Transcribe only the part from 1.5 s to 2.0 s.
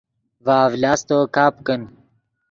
کن